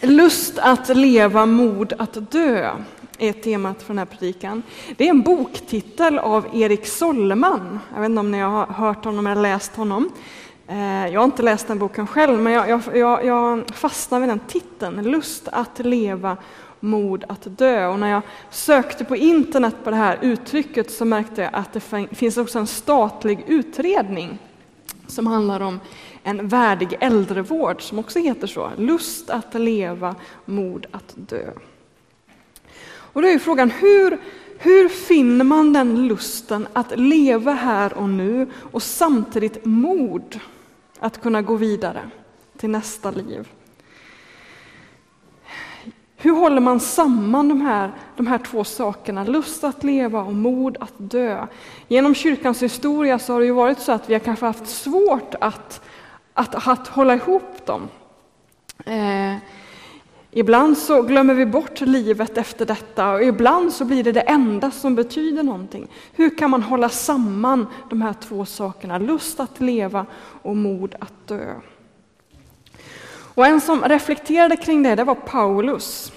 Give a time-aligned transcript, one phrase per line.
[0.00, 2.70] Lust att leva, mod att dö
[3.18, 4.62] är temat för den här predikan.
[4.96, 7.78] Det är en boktitel av Erik Solleman.
[7.94, 10.12] Jag vet inte om ni har hört honom eller läst honom.
[10.68, 14.40] Eh, jag har inte läst den boken själv, men jag, jag, jag fastnade vid den
[14.48, 15.02] titeln.
[15.02, 16.36] Lust att leva,
[16.80, 17.86] mod att dö.
[17.86, 21.80] Och när jag sökte på internet på det här uttrycket så märkte jag att det
[22.12, 24.38] finns också en statlig utredning
[25.08, 25.80] som handlar om
[26.22, 28.70] en värdig äldrevård som också heter så.
[28.76, 31.50] Lust att leva, mod att dö.
[32.88, 34.18] Och då är frågan, hur,
[34.58, 40.40] hur finner man den lusten att leva här och nu och samtidigt mod
[40.98, 42.10] att kunna gå vidare
[42.56, 43.48] till nästa liv?
[46.20, 50.76] Hur håller man samman de här, de här två sakerna, lust att leva och mod
[50.80, 51.46] att dö?
[51.88, 55.34] Genom kyrkans historia så har det ju varit så att vi har kanske haft svårt
[55.40, 55.80] att,
[56.34, 57.88] att, att hålla ihop dem.
[58.86, 59.36] Eh,
[60.30, 64.70] ibland så glömmer vi bort livet efter detta och ibland så blir det det enda
[64.70, 65.88] som betyder någonting.
[66.12, 70.06] Hur kan man hålla samman de här två sakerna, lust att leva
[70.42, 71.54] och mod att dö?
[73.38, 76.12] Och en som reflekterade kring det, det var Paulus.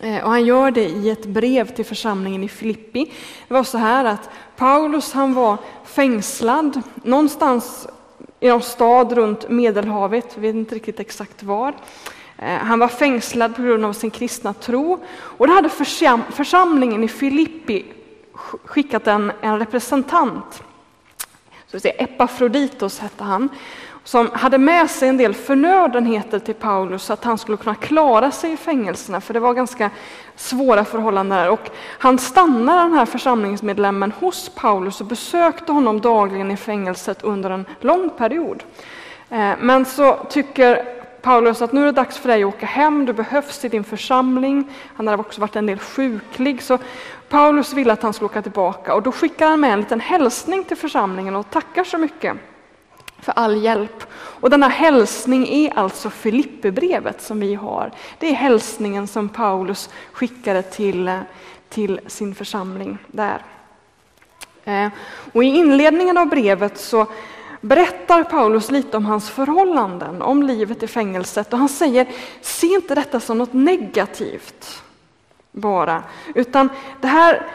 [0.00, 3.12] Eh, och han gör det i ett brev till församlingen i Filippi.
[3.48, 7.86] Det var så här att Paulus han var fängslad någonstans
[8.40, 11.74] i någon stad runt Medelhavet, jag vet inte riktigt exakt var.
[12.38, 15.68] Eh, han var fängslad på grund av sin kristna tro och då hade
[16.30, 17.84] församlingen i Filippi
[18.64, 20.62] skickat en, en representant.
[21.70, 23.48] Så säga, Epafroditos hette han
[24.04, 28.30] som hade med sig en del förnödenheter till Paulus så att han skulle kunna klara
[28.30, 29.90] sig i fängelserna, för det var ganska
[30.36, 31.50] svåra förhållanden där.
[31.50, 37.50] Och han stannade, den här församlingsmedlemmen, hos Paulus och besökte honom dagligen i fängelset under
[37.50, 38.62] en lång period.
[39.30, 43.06] Eh, men så tycker Paulus att nu är det dags för dig att åka hem,
[43.06, 44.70] du behövs i din församling.
[44.96, 46.78] Han hade också varit en del sjuklig, så
[47.28, 50.64] Paulus ville att han skulle åka tillbaka och då skickar han med en liten hälsning
[50.64, 52.36] till församlingen och tackar så mycket
[53.20, 54.06] för all hjälp.
[54.12, 57.90] Och denna hälsning är alltså Filipperbrevet som vi har.
[58.18, 61.20] Det är hälsningen som Paulus skickade till,
[61.68, 63.42] till sin församling där.
[64.64, 64.88] Eh,
[65.32, 67.06] och I inledningen av brevet så
[67.60, 71.52] berättar Paulus lite om hans förhållanden, om livet i fängelset.
[71.52, 72.06] Och han säger,
[72.40, 74.82] se inte detta som något negativt
[75.52, 76.02] bara,
[76.34, 76.68] utan
[77.00, 77.46] det här,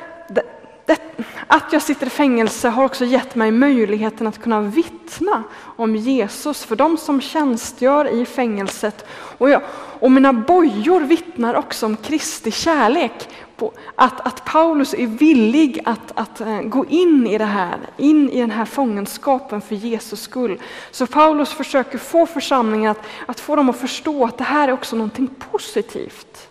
[0.86, 1.02] det,
[1.48, 6.64] att jag sitter i fängelse har också gett mig möjligheten att kunna vittna om Jesus
[6.64, 9.06] för de som tjänstgör i fängelset.
[9.38, 9.62] Och, jag,
[10.00, 13.30] och mina bojor vittnar också om Kristi kärlek.
[13.56, 18.30] På att, att Paulus är villig att, att eh, gå in i det här, in
[18.30, 20.62] i den här fångenskapen för Jesus skull.
[20.92, 24.72] Så Paulus försöker få församlingen att, att få dem att förstå att det här är
[24.72, 26.50] också någonting positivt.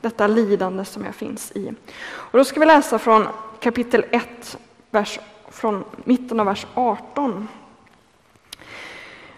[0.00, 1.72] Detta lidande som jag finns i.
[2.00, 3.26] Och då ska vi läsa från
[3.60, 4.58] kapitel 1,
[4.90, 5.18] vers,
[5.50, 7.48] från mitten av vers 18.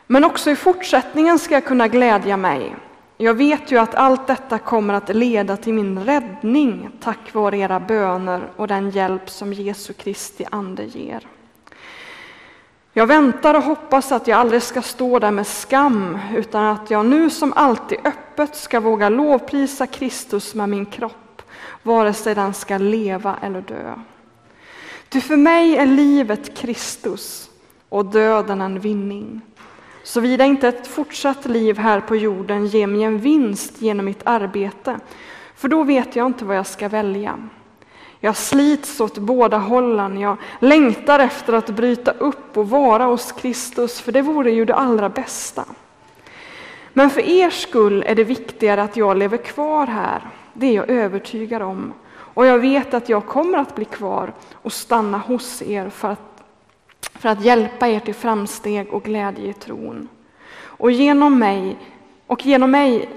[0.07, 2.77] Men också i fortsättningen ska jag kunna glädja mig.
[3.17, 7.81] Jag vet ju att allt detta kommer att leda till min räddning tack vare era
[7.81, 11.27] böner och den hjälp som Jesu Kristi ande ger.
[12.93, 17.07] Jag väntar och hoppas att jag aldrig ska stå där med skam utan att jag
[17.07, 21.15] nu som alltid öppet ska våga lovprisa Kristus med min kropp,
[21.83, 23.95] vare sig den ska leva eller dö.
[25.09, 27.51] Ty för mig är livet Kristus
[27.89, 29.41] och döden en vinning.
[30.03, 35.01] Såvida inte ett fortsatt liv här på jorden ger mig en vinst genom mitt arbete,
[35.55, 37.39] för då vet jag inte vad jag ska välja.
[38.21, 44.01] Jag slits åt båda hållen, jag längtar efter att bryta upp och vara hos Kristus,
[44.01, 45.65] för det vore ju det allra bästa.
[46.93, 50.21] Men för er skull är det viktigare att jag lever kvar här,
[50.55, 51.93] det är jag övertygad om.
[52.11, 56.45] Och jag vet att jag kommer att bli kvar och stanna hos er för att,
[57.01, 60.09] för att hjälpa er till framsteg och glädje i tron.
[60.63, 61.77] Och genom mig,
[62.27, 63.09] och genom mig,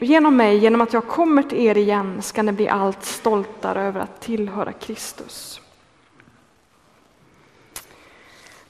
[0.00, 4.00] genom mig, genom att jag kommer till er igen, ska ni bli allt stoltare över
[4.00, 5.60] att tillhöra Kristus.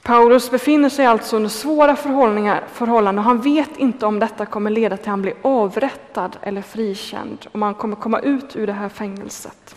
[0.07, 4.97] Paulus befinner sig alltså under svåra förhållanden och han vet inte om detta kommer leda
[4.97, 8.89] till att han blir avrättad eller frikänd, om han kommer komma ut ur det här
[8.89, 9.75] fängelset.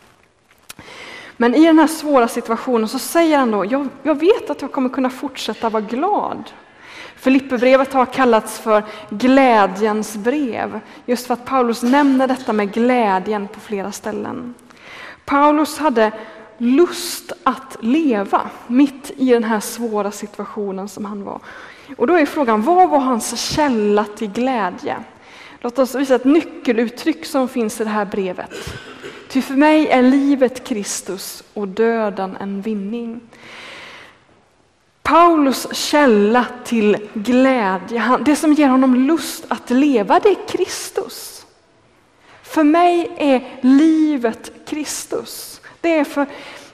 [1.36, 4.72] Men i den här svåra situationen så säger han då, jag, jag vet att jag
[4.72, 6.50] kommer kunna fortsätta vara glad.
[7.16, 13.60] Filipperbrevet har kallats för glädjens brev, just för att Paulus nämner detta med glädjen på
[13.60, 14.54] flera ställen.
[15.24, 16.12] Paulus hade
[16.60, 21.40] lust att leva mitt i den här svåra situationen som han var.
[21.96, 24.96] Och då är frågan, vad var hans källa till glädje?
[25.60, 28.50] Låt oss visa ett nyckeluttryck som finns i det här brevet.
[29.28, 33.20] Ty för mig är livet Kristus och döden en vinning.
[35.02, 41.46] Paulus källa till glädje, det som ger honom lust att leva, det är Kristus.
[42.42, 45.59] För mig är livet Kristus.
[45.80, 46.26] Det är, för,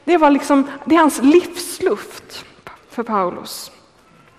[0.05, 2.44] det var liksom, det är hans livsluft
[2.91, 3.70] för Paulus.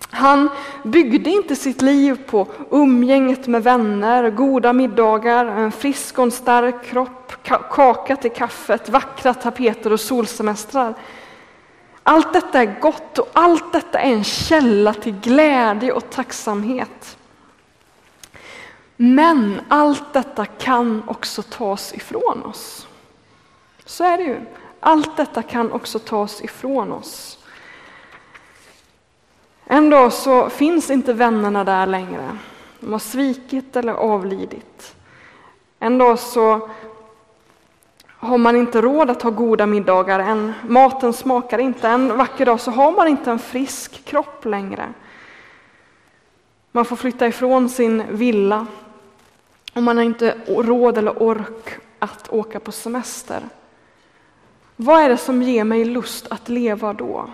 [0.10, 0.50] Han
[0.84, 6.86] byggde inte sitt liv på umgänget med vänner, goda middagar, en frisk och en stark
[6.86, 7.34] kropp,
[7.72, 10.94] kaka till kaffet, vackra tapeter och solsemestrar.
[12.04, 17.18] Allt detta är gott och allt detta är en källa till glädje och tacksamhet.
[18.96, 22.88] Men allt detta kan också tas ifrån oss.
[23.88, 24.42] Så är det ju.
[24.80, 27.40] Allt detta kan också tas ifrån oss.
[29.66, 32.38] En dag så finns inte vännerna där längre.
[32.80, 34.96] De har svikit eller avlidit.
[35.80, 36.70] En dag så
[38.08, 41.88] har man inte råd att ha goda middagar, en, maten smakar inte.
[41.88, 44.94] En vacker dag så har man inte en frisk kropp längre.
[46.72, 48.68] Man får flytta ifrån sin villa
[49.74, 53.42] och man har inte råd eller ork att åka på semester.
[54.80, 57.30] Vad är det som ger mig lust att leva då?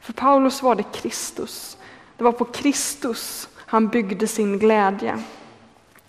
[0.00, 1.76] För Paulus var det Kristus.
[2.16, 5.22] Det var på Kristus han byggde sin glädje.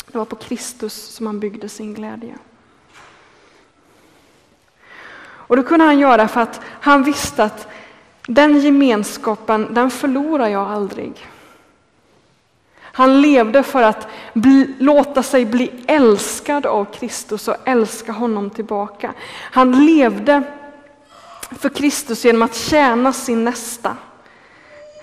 [0.05, 2.37] Det var på Kristus som han byggde sin glädje.
[5.17, 7.67] Och det kunde han göra för att han visste att
[8.27, 11.27] den gemenskapen, den förlorar jag aldrig.
[12.95, 19.13] Han levde för att bli, låta sig bli älskad av Kristus och älska honom tillbaka.
[19.51, 20.43] Han levde
[21.59, 23.97] för Kristus genom att tjäna sin nästa.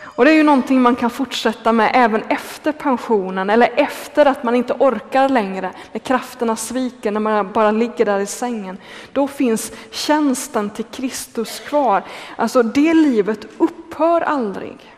[0.02, 4.42] Och det är ju någonting man kan fortsätta med även efter pensionen eller efter att
[4.42, 8.78] man inte orkar längre, när krafterna sviker, när man bara ligger där i sängen.
[9.12, 12.02] Då finns tjänsten till Kristus kvar.
[12.36, 14.91] Alltså det livet upphör aldrig.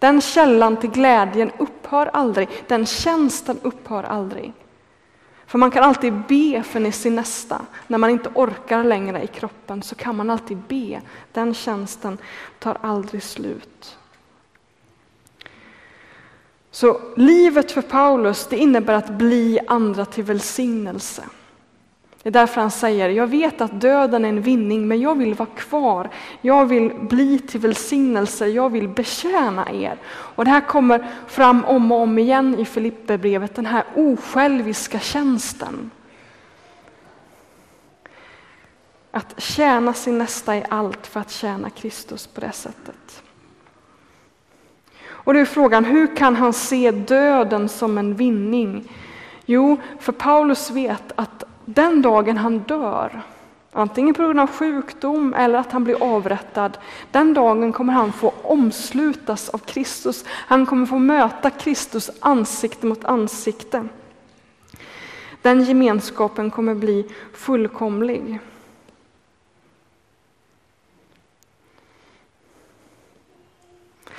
[0.00, 4.52] Den källan till glädjen upphör aldrig, den tjänsten upphör aldrig.
[5.46, 7.60] För man kan alltid be för sin nästa.
[7.86, 11.00] När man inte orkar längre i kroppen så kan man alltid be.
[11.32, 12.18] Den tjänsten
[12.58, 13.98] tar aldrig slut.
[16.70, 21.22] Så livet för Paulus det innebär att bli andra till välsignelse.
[22.22, 25.34] Det är därför han säger, jag vet att döden är en vinning, men jag vill
[25.34, 26.10] vara kvar.
[26.40, 29.98] Jag vill bli till välsignelse, jag vill betjäna er.
[30.06, 35.90] Och det här kommer fram om och om igen i Filipperbrevet, den här osjälviska tjänsten.
[39.10, 43.22] Att tjäna sin nästa i allt för att tjäna Kristus på det sättet.
[45.08, 48.92] Och då är frågan, hur kan han se döden som en vinning?
[49.46, 51.44] Jo, för Paulus vet att
[51.74, 53.22] den dagen han dör,
[53.72, 56.78] antingen på grund av sjukdom eller att han blir avrättad,
[57.10, 60.24] den dagen kommer han få omslutas av Kristus.
[60.28, 63.88] Han kommer få möta Kristus ansikte mot ansikte.
[65.42, 68.40] Den gemenskapen kommer bli fullkomlig.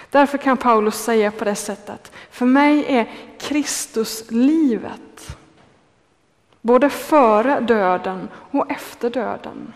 [0.10, 5.38] Därför kan Paulus säga på det sättet, för mig är Kristus livet.
[6.62, 9.74] Både före döden och efter döden.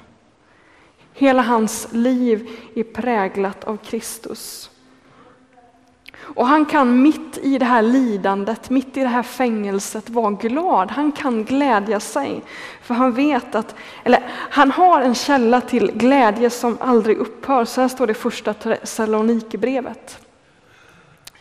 [1.13, 4.69] Hela hans liv är präglat av Kristus.
[6.17, 10.91] Och han kan mitt i det här lidandet, mitt i det här fängelset vara glad.
[10.91, 12.43] Han kan glädja sig.
[12.81, 17.65] För han vet att, eller han har en källa till glädje som aldrig upphör.
[17.65, 20.27] Så här står det i första Thessalonikerbrevet.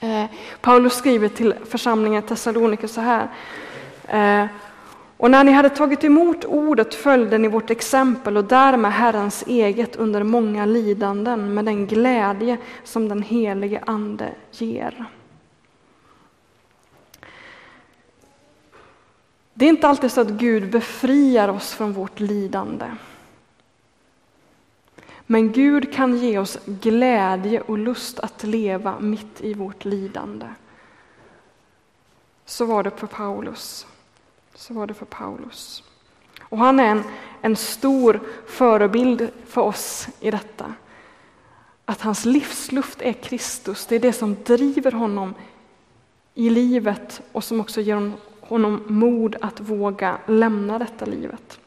[0.01, 0.25] Eh,
[0.61, 3.29] Paulus skriver till församlingen Thessaloniker så här.
[4.09, 4.47] Eh,
[5.25, 9.97] och när ni hade tagit emot ordet följde ni vårt exempel och därmed Herrens eget
[9.97, 15.05] under många lidanden med den glädje som den helige Ande ger.
[19.55, 22.87] Det är inte alltid så att Gud befriar oss från vårt lidande.
[25.27, 30.47] Men Gud kan ge oss glädje och lust att leva mitt i vårt lidande.
[32.45, 33.87] Så var det för Paulus.
[34.55, 35.83] Så var det för Paulus.
[36.43, 37.03] Och han är en,
[37.41, 40.75] en stor förebild för oss i detta.
[41.85, 45.35] Att hans livsluft är Kristus, det är det som driver honom
[46.35, 51.59] i livet och som också ger honom mod att våga lämna detta livet.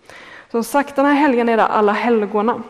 [0.51, 2.63] Som sagt, den här helgen är det alla helgona.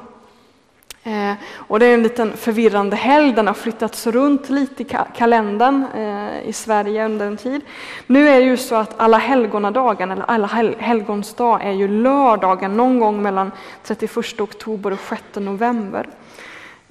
[1.08, 5.86] Eh, och det är en liten förvirrande helg, den har flyttats runt lite i kalendern
[5.96, 7.62] eh, i Sverige under en tid.
[8.08, 11.88] Nu är det ju så att alla helgonadagen, eller alla hel helgons dag, är ju
[11.88, 13.52] lördagen någon gång mellan
[13.84, 16.08] 31 oktober och 6 november.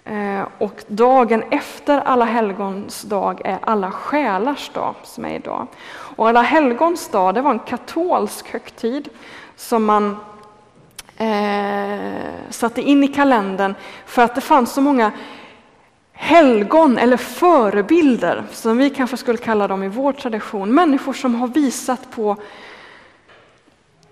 [0.05, 5.67] Eh, och dagen efter alla helgons dag är alla själars dag som är idag.
[5.89, 9.09] Och alla helgons dag, det var en katolsk högtid
[9.57, 10.17] som man
[11.17, 13.75] eh, satte in i kalendern
[14.07, 15.13] för att det fanns så många
[16.13, 20.75] helgon eller förebilder, som vi kanske skulle kalla dem i vår tradition.
[20.75, 22.37] Människor som har visat på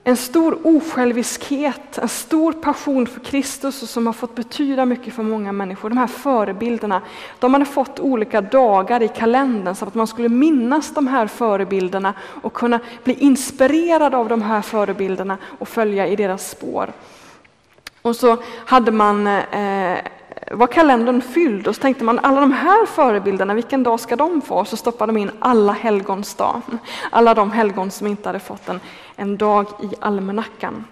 [0.06, 5.22] en stor osjälviskhet, en stor passion för Kristus och som har fått betyda mycket för
[5.22, 5.88] många människor.
[5.88, 7.02] De här förebilderna,
[7.38, 12.14] de hade fått olika dagar i kalendern så att man skulle minnas de här förebilderna
[12.20, 16.92] och kunna bli inspirerad av de här förebilderna och följa i deras spår.
[18.02, 19.98] Och så hade man eh,
[20.50, 24.42] var kalendern fylld och så tänkte man alla de här förebilderna, vilken dag ska de
[24.42, 24.64] få?
[24.64, 26.60] Så stoppade de in alla helgons dag.
[27.10, 28.80] Alla de helgon som inte hade fått en,
[29.16, 30.84] en dag i almanackan.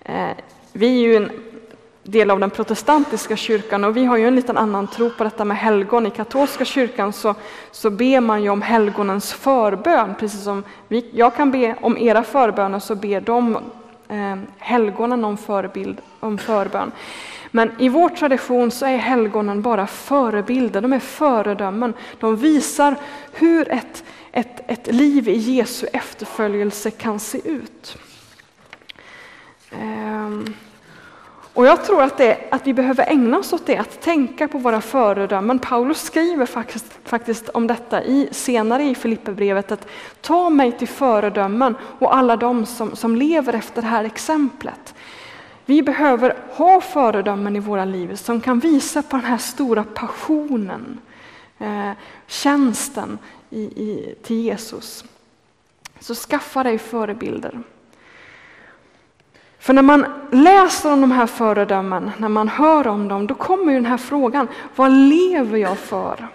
[0.00, 0.30] Eh,
[0.72, 1.30] vi är ju en
[2.02, 5.44] del av den protestantiska kyrkan och vi har ju en liten annan tro på detta
[5.44, 6.06] med helgon.
[6.06, 7.34] I katolska kyrkan så,
[7.70, 12.22] så ber man ju om helgonens förbön, precis som vi, jag kan be om era
[12.22, 13.56] förböner så ber de
[14.08, 16.92] eh, helgonen om, förebild, om förbön.
[17.56, 21.94] Men i vår tradition så är helgonen bara förebilder, de är föredömen.
[22.20, 22.96] De visar
[23.32, 27.98] hur ett, ett, ett liv i Jesu efterföljelse kan se ut.
[29.70, 30.54] Ehm,
[31.54, 34.58] och jag tror att, det, att vi behöver ägna oss åt det, att tänka på
[34.58, 35.58] våra föredömen.
[35.58, 39.86] Paulus skriver faktiskt, faktiskt om detta i, senare i Filipperbrevet, att
[40.20, 44.94] ta mig till föredömen och alla de som, som lever efter det här exemplet.
[45.66, 51.00] Vi behöver ha föredömen i våra liv som kan visa på den här stora passionen,
[51.58, 51.90] eh,
[52.26, 53.18] tjänsten
[53.50, 55.04] i, i, till Jesus.
[56.00, 57.60] Så skaffa dig förebilder.
[59.58, 63.72] För när man läser om de här föredömen, när man hör om dem, då kommer
[63.72, 66.28] ju den här frågan, vad lever jag för?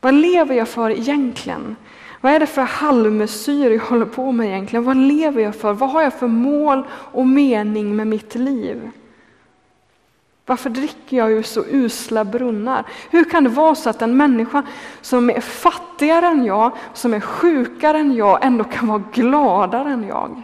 [0.00, 1.76] Vad lever jag för egentligen?
[2.24, 4.84] Vad är det för halvmesyr jag håller på med egentligen?
[4.84, 5.72] Vad lever jag för?
[5.72, 8.90] Vad har jag för mål och mening med mitt liv?
[10.46, 12.84] Varför dricker jag ju så usla brunnar?
[13.10, 14.62] Hur kan det vara så att en människa
[15.00, 20.04] som är fattigare än jag, som är sjukare än jag, ändå kan vara gladare än
[20.04, 20.42] jag?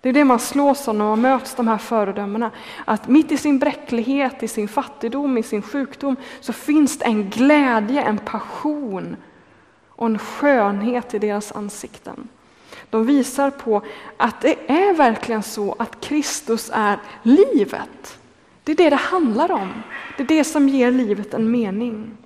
[0.00, 2.50] Det är det man slås av när man möts de här föredömena.
[2.84, 7.30] Att mitt i sin bräcklighet, i sin fattigdom, i sin sjukdom så finns det en
[7.30, 9.16] glädje, en passion
[9.96, 12.28] och en skönhet i deras ansikten.
[12.90, 13.82] De visar på
[14.16, 18.18] att det är verkligen så att Kristus är livet.
[18.64, 19.82] Det är det det handlar om.
[20.16, 22.16] Det är det som ger livet en mening.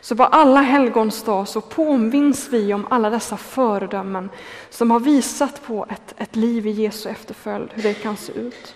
[0.00, 4.30] Så på alla helgons dag så påminns vi om alla dessa föredömen
[4.70, 8.74] som har visat på ett, ett liv i Jesu efterföljd, hur det kan se ut.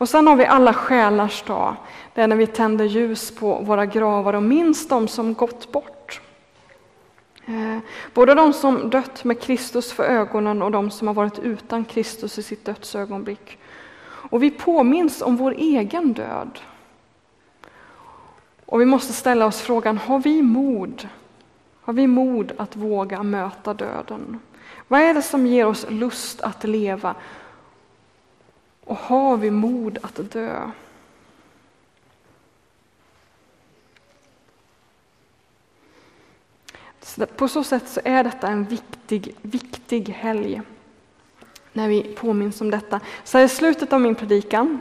[0.00, 1.76] Och sen har vi alla själars dag,
[2.14, 5.99] det är när vi tänder ljus på våra gravar och minns de som gått bort.
[7.50, 7.78] Eh,
[8.14, 12.38] både de som dött med Kristus för ögonen och de som har varit utan Kristus
[12.38, 13.58] i sitt dödsögonblick.
[14.02, 16.58] Och vi påminns om vår egen död.
[18.66, 21.08] Och vi måste ställa oss frågan, har vi mod?
[21.80, 24.40] Har vi mod att våga möta döden?
[24.88, 27.14] Vad är det som ger oss lust att leva?
[28.84, 30.70] Och har vi mod att dö?
[37.36, 40.62] På så sätt så är detta en viktig, viktig helg
[41.72, 43.00] när vi påminns om detta.
[43.24, 44.78] Så här i slutet av min predikan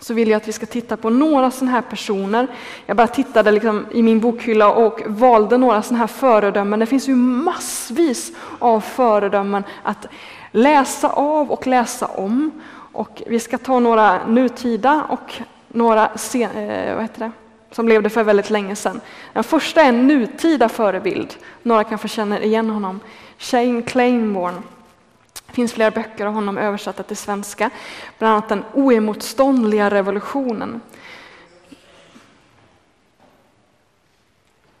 [0.00, 2.46] så vill jag att vi ska titta på några sådana här personer.
[2.86, 6.80] Jag bara tittade liksom i min bokhylla och valde några sådana här föredömen.
[6.80, 10.06] Det finns ju massvis av föredömen att
[10.50, 12.50] läsa av och läsa om.
[12.92, 15.32] Och vi ska ta några nutida och
[15.68, 17.41] några sen, eh, vad heter det?
[17.72, 19.00] Som levde för väldigt länge sedan.
[19.32, 21.36] Den första är en nutida förebild.
[21.62, 23.00] Några kanske känner igen honom.
[23.38, 24.62] Shane Claiborne.
[25.46, 27.70] Det finns flera böcker av honom översatta till svenska,
[28.18, 30.80] bland annat Den oemotståndliga revolutionen.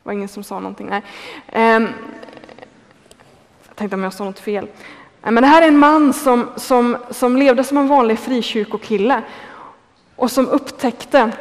[0.02, 0.86] Det var ingen som sa någonting.
[0.90, 1.02] Nej.
[1.46, 1.88] Ehm,
[3.68, 4.68] jag tänkte om jag sa något fel.
[5.22, 9.22] Ehm, men det här är en man som, som, som levde som en vanlig frikyrkokille
[10.16, 11.32] och som upptäckte,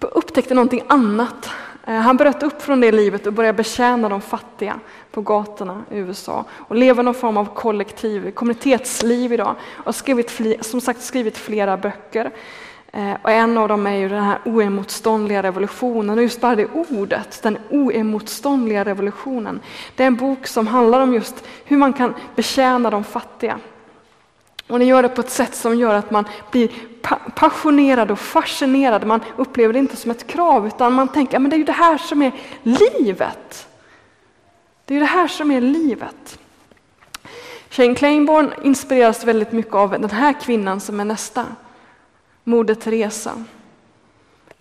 [0.00, 1.50] upptäckte någonting annat
[1.86, 5.98] eh, han bröt upp från det livet och började betjäna de fattiga på gatorna i
[5.98, 11.38] USA och lever någon form av kollektiv, kommunitetsliv idag och har skrivit, som sagt skrivit
[11.38, 12.30] flera böcker.
[12.92, 16.66] Eh, och en av dem är ju den här oemotståndliga revolutionen och just bara det
[16.66, 19.60] ordet, den oemotståndliga revolutionen.
[19.96, 23.58] Det är en bok som handlar om just hur man kan betjäna de fattiga.
[24.68, 26.70] Och ni gör det på ett sätt som gör att man blir
[27.34, 29.06] passionerad och fascinerad.
[29.06, 31.72] Man upplever det inte som ett krav utan man tänker att det är ju det
[31.72, 32.32] här som är
[32.62, 33.68] livet.
[34.84, 36.38] Det är ju det här som är livet.
[37.70, 41.46] Shane Claiborne inspireras väldigt mycket av den här kvinnan som är nästa.
[42.44, 43.44] Moder Teresa.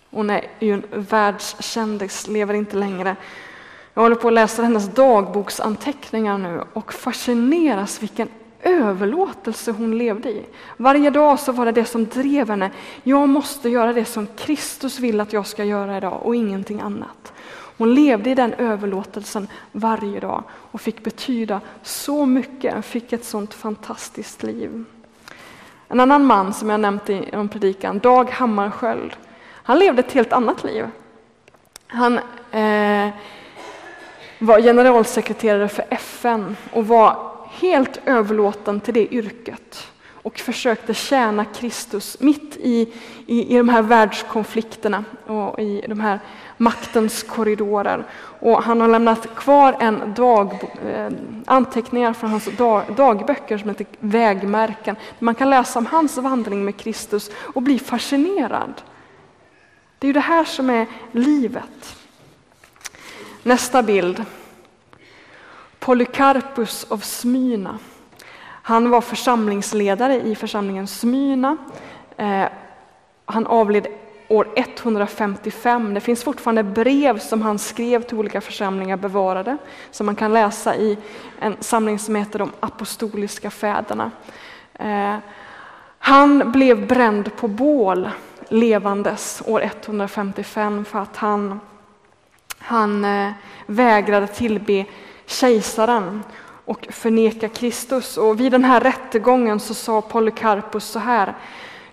[0.10, 3.16] Hon är ju en världskändis, lever inte längre.
[3.94, 8.30] Jag håller på att läsa hennes dagboksanteckningar nu och fascineras vilken
[8.66, 10.46] överlåtelse hon levde i.
[10.78, 12.72] Varje dag så var det det som drev henne.
[13.04, 17.34] Jag måste göra det som Kristus vill att jag ska göra idag och ingenting annat.
[17.78, 23.54] Hon levde i den överlåtelsen varje dag och fick betyda så mycket, fick ett sånt
[23.54, 24.84] fantastiskt liv.
[25.88, 29.16] En annan man som jag nämnt i en predikan, Dag Hammarskjöld,
[29.52, 30.86] han levde ett helt annat liv.
[31.88, 32.18] Han
[32.52, 33.10] eh,
[34.40, 39.88] var generalsekreterare för FN och var helt överlåten till det yrket
[40.26, 42.94] och försökte tjäna Kristus mitt i,
[43.28, 46.20] i, i de här världskonflikterna och i de här
[46.58, 48.06] maktens korridorer.
[48.40, 50.54] Och han har lämnat kvar en dag,
[50.88, 51.10] eh,
[51.46, 54.96] anteckningar från hans dag, dagböcker som heter Vägmärken.
[55.20, 58.82] Man kan läsa om hans vandring med Kristus och bli fascinerad.
[60.00, 61.98] Det är ju det här som är livet.
[63.44, 64.26] Nästa bild.
[65.86, 67.80] Polycarpus av Smyrna.
[68.62, 71.58] Han var församlingsledare i församlingen Smyrna.
[72.18, 72.46] Eh,
[73.26, 73.88] han avled
[74.28, 75.94] år 155.
[75.94, 79.58] Det finns fortfarande brev som han skrev till olika församlingar bevarade,
[79.92, 80.98] som man kan läsa i
[81.40, 84.12] en samling som heter De apostoliska fäderna.
[84.74, 85.16] Eh,
[86.00, 88.10] han blev bränd på bål
[88.50, 91.60] levandes år 155 för att han,
[92.58, 93.32] han eh,
[93.66, 94.86] vägrade tillbe
[95.26, 96.24] kejsaren
[96.66, 98.18] och förneka Kristus.
[98.18, 101.34] Och vid den här rättegången så sa Polycarpus så här.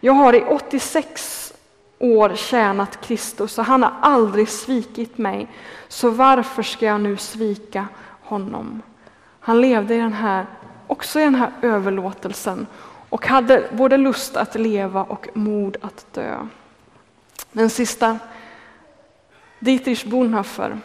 [0.00, 1.52] Jag har i 86
[1.98, 5.48] år tjänat Kristus och han har aldrig svikit mig.
[5.88, 7.88] Så varför ska jag nu svika
[8.22, 8.82] honom?
[9.40, 10.46] Han levde i den här,
[10.86, 12.66] också i den här överlåtelsen
[13.08, 16.46] och hade både lust att leva och mod att dö.
[17.52, 18.18] Den sista,
[19.58, 20.80] Dietrich Bonhoeffer,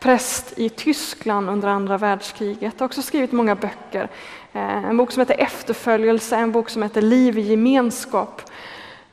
[0.00, 2.80] präst i Tyskland under andra världskriget.
[2.80, 4.08] har också skrivit många böcker.
[4.52, 8.42] Eh, en bok som heter Efterföljelse, en bok som heter Liv i gemenskap.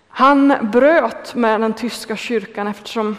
[0.08, 3.18] Han bröt med den tyska kyrkan eftersom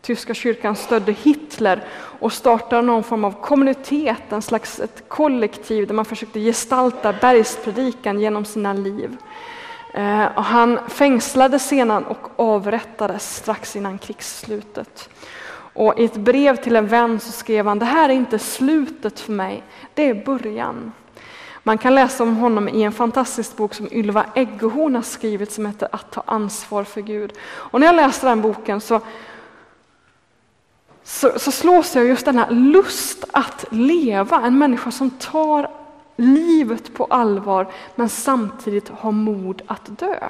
[0.00, 1.84] tyska kyrkan stödde Hitler
[2.20, 8.20] och startade någon form av kommunitet, en slags ett kollektiv där man försökte gestalta bergspredikan
[8.20, 9.16] genom sina liv.
[9.94, 15.08] Eh, och han fängslades sedan och avrättades strax innan krigsslutet.
[15.74, 19.20] Och I ett brev till en vän så skrev han, det här är inte slutet
[19.20, 19.62] för mig,
[19.94, 20.92] det är början.
[21.62, 25.66] Man kan läsa om honom i en fantastisk bok som Ylva Eggehorn har skrivit som
[25.66, 27.32] heter Att ta ansvar för Gud.
[27.42, 29.00] Och när jag läser den boken så,
[31.04, 35.70] så, så slås jag just den här lust att leva, en människa som tar
[36.16, 40.28] livet på allvar men samtidigt har mod att dö.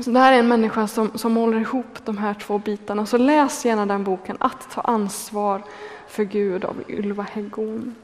[0.00, 3.06] Så det här är en människa som, som håller ihop de här två bitarna.
[3.06, 5.62] Så läs gärna den boken, Att ta ansvar
[6.08, 7.94] för Gud av Ylva Häggorn.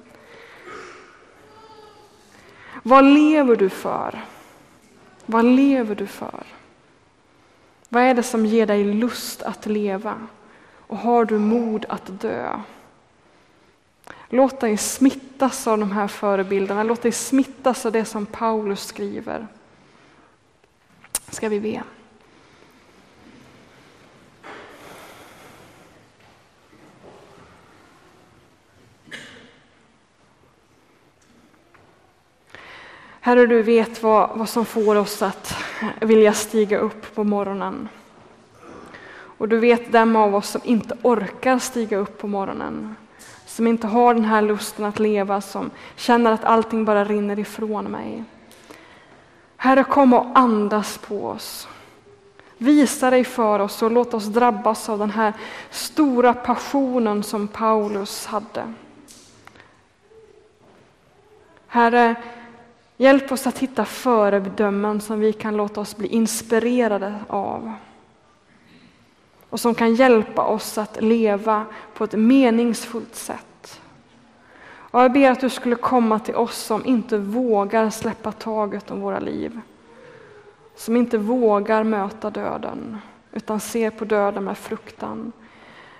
[2.82, 4.24] Vad lever du för?
[5.26, 6.44] Vad lever du för?
[7.88, 10.14] Vad är det som ger dig lust att leva?
[10.86, 12.60] Och har du mod att dö?
[14.28, 19.46] Låt dig smittas av de här förebilderna, låt dig smittas av det som Paulus skriver
[21.34, 21.82] ska vi be.
[33.20, 35.56] Herre, du vet vad, vad som får oss att
[36.00, 37.88] vilja stiga upp på morgonen.
[39.38, 42.96] Och du vet dem av oss som inte orkar stiga upp på morgonen.
[43.46, 47.84] Som inte har den här lusten att leva, som känner att allting bara rinner ifrån
[47.84, 48.24] mig.
[49.64, 51.68] Herre, kom och andas på oss.
[52.58, 55.32] Visa dig för oss och låt oss drabbas av den här
[55.70, 58.72] stora passionen som Paulus hade.
[61.66, 62.14] Herre,
[62.96, 67.72] hjälp oss att hitta föredömen som vi kan låta oss bli inspirerade av.
[69.50, 73.53] och som kan hjälpa oss att leva på ett meningsfullt sätt.
[74.94, 79.00] Och jag ber att du skulle komma till oss som inte vågar släppa taget om
[79.00, 79.60] våra liv.
[80.76, 82.98] Som inte vågar möta döden,
[83.32, 85.32] utan ser på döden med fruktan.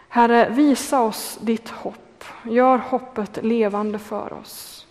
[0.09, 2.25] Herre, visa oss ditt hopp.
[2.43, 4.87] Gör hoppet levande för oss.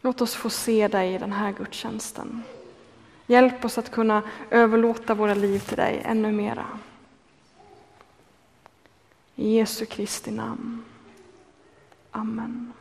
[0.00, 2.42] Låt oss få se dig i den här gudstjänsten.
[3.26, 6.66] Hjälp oss att kunna överlåta våra liv till dig ännu mera.
[9.34, 10.84] I Jesu Kristi namn.
[12.14, 12.74] Amen.